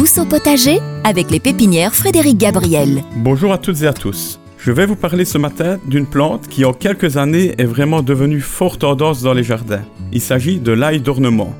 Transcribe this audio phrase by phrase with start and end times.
[0.00, 3.02] Tous au potager avec les pépinières Frédéric Gabriel.
[3.16, 4.40] Bonjour à toutes et à tous.
[4.56, 8.40] Je vais vous parler ce matin d'une plante qui en quelques années est vraiment devenue
[8.40, 9.82] fort tendance dans les jardins.
[10.10, 11.52] Il s'agit de l'ail d'ornement.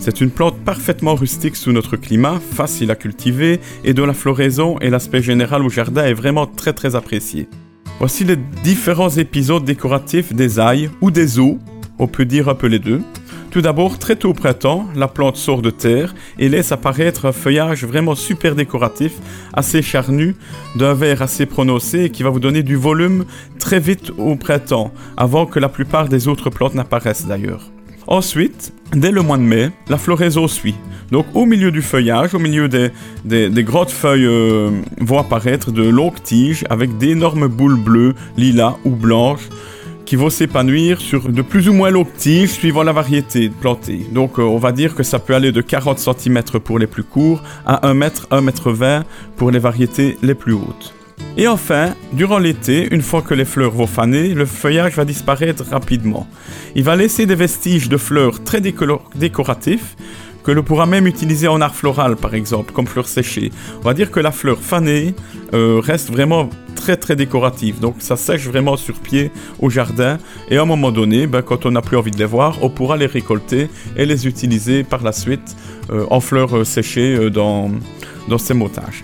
[0.00, 4.80] C'est une plante parfaitement rustique sous notre climat, facile à cultiver et dont la floraison
[4.80, 7.48] et l'aspect général au jardin est vraiment très très apprécié.
[8.00, 11.60] Voici les différents épisodes décoratifs des ailes ou des eaux,
[12.00, 13.00] on peut dire un peu les deux.
[13.56, 17.32] Tout d'abord, très tôt au printemps, la plante sort de terre et laisse apparaître un
[17.32, 19.14] feuillage vraiment super décoratif,
[19.54, 20.36] assez charnu,
[20.74, 23.24] d'un vert assez prononcé et qui va vous donner du volume
[23.58, 27.70] très vite au printemps, avant que la plupart des autres plantes n'apparaissent d'ailleurs.
[28.06, 30.74] Ensuite, dès le mois de mai, la floraison suit.
[31.10, 32.90] Donc au milieu du feuillage, au milieu des,
[33.24, 38.90] des, grandes feuilles euh, vont apparaître de longues tiges avec d'énormes boules bleues, lilas ou
[38.90, 39.48] blanches
[40.06, 44.06] qui vont s'épanouir sur de plus ou moins longues tiges suivant la variété plantée.
[44.12, 47.02] Donc euh, on va dire que ça peut aller de 40 cm pour les plus
[47.02, 49.04] courts à 1 m, 1 m 20
[49.36, 50.94] pour les variétés les plus hautes.
[51.36, 55.64] Et enfin, durant l'été, une fois que les fleurs vont faner, le feuillage va disparaître
[55.70, 56.26] rapidement.
[56.74, 59.96] Il va laisser des vestiges de fleurs très décoratifs
[60.44, 63.50] que l'on pourra même utiliser en art floral par exemple, comme fleurs séchées.
[63.80, 65.14] On va dire que la fleur fanée
[65.52, 66.48] euh, reste vraiment
[66.86, 70.18] très très décorative, donc ça sèche vraiment sur pied au jardin.
[70.48, 72.70] Et à un moment donné, ben, quand on n'a plus envie de les voir, on
[72.70, 75.56] pourra les récolter et les utiliser par la suite
[75.90, 77.72] euh, en fleurs euh, séchées dans,
[78.28, 79.02] dans ces motages.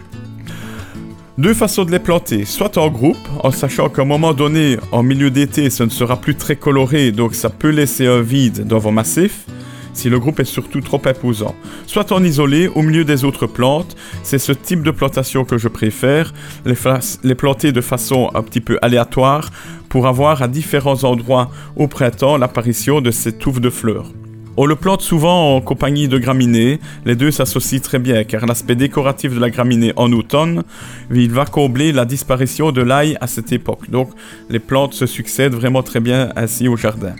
[1.38, 5.02] Deux façons de les planter, soit en groupe, en sachant qu'à un moment donné, en
[5.02, 8.78] milieu d'été, ce ne sera plus très coloré, donc ça peut laisser un vide dans
[8.78, 9.46] vos massifs,
[9.92, 11.54] si le groupe est surtout trop imposant.
[11.86, 15.68] Soit en isolé, au milieu des autres plantes, c'est ce type de plantation que je
[15.68, 16.32] préfère,
[16.64, 16.74] les,
[17.22, 19.50] les planter de façon un petit peu aléatoire,
[19.88, 24.10] pour avoir à différents endroits au printemps l'apparition de ces touffes de fleurs.
[24.58, 26.78] On le plante souvent en compagnie de graminées.
[27.06, 30.62] Les deux s'associent très bien car l'aspect décoratif de la graminée en automne,
[31.10, 33.88] il va combler la disparition de l'ail à cette époque.
[33.90, 34.10] Donc
[34.50, 37.14] les plantes se succèdent vraiment très bien ainsi au jardin.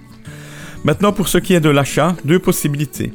[0.85, 3.13] Maintenant pour ce qui est de l'achat, deux possibilités.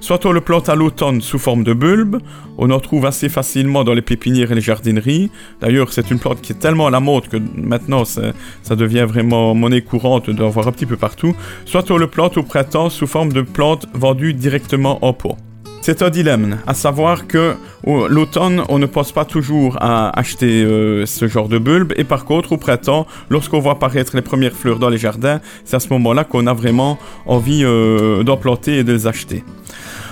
[0.00, 2.18] Soit on le plante à l'automne sous forme de bulbe,
[2.58, 5.30] on en trouve assez facilement dans les pépinières et les jardineries.
[5.60, 8.32] D'ailleurs, c'est une plante qui est tellement à la mode que maintenant ça,
[8.70, 11.36] devient vraiment monnaie courante d'en voir un petit peu partout.
[11.66, 15.36] Soit on le plante au printemps sous forme de plante vendue directement en pot.
[15.84, 21.06] C'est un dilemme, à savoir que l'automne, on ne pense pas toujours à acheter euh,
[21.06, 24.78] ce genre de bulbe, et par contre, au printemps, lorsqu'on voit apparaître les premières fleurs
[24.78, 28.84] dans les jardins, c'est à ce moment-là qu'on a vraiment envie euh, d'en planter et
[28.84, 29.42] de les acheter.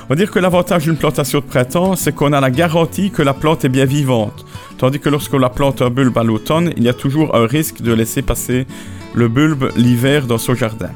[0.07, 3.23] On va dire que l'avantage d'une plantation de printemps, c'est qu'on a la garantie que
[3.23, 4.45] la plante est bien vivante.
[4.77, 7.81] Tandis que lorsqu'on la plante un bulbe à l'automne, il y a toujours un risque
[7.81, 8.67] de laisser passer
[9.15, 10.91] le bulbe l'hiver dans son jardin.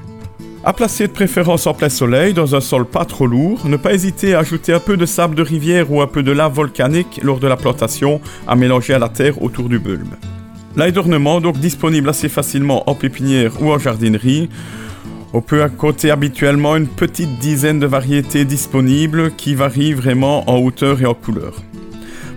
[0.67, 3.93] À placer de préférence en plein soleil, dans un sol pas trop lourd, ne pas
[3.93, 7.21] hésiter à ajouter un peu de sable de rivière ou un peu de lave volcanique
[7.23, 10.15] lors de la plantation à mélanger à la terre autour du bulbe.
[10.75, 14.49] L'ail d'ornement, donc disponible assez facilement en pépinière ou en jardinerie.
[15.35, 21.03] On peut compter habituellement une petite dizaine de variétés disponibles qui varient vraiment en hauteur
[21.03, 21.57] et en couleur.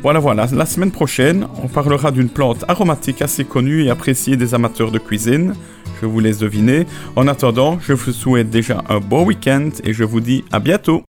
[0.07, 4.53] Voilà, voilà, la semaine prochaine, on parlera d'une plante aromatique assez connue et appréciée des
[4.53, 5.53] amateurs de cuisine,
[6.01, 6.85] je vous laisse deviner.
[7.18, 11.03] En attendant, je vous souhaite déjà un bon week-end et je vous dis à bientôt.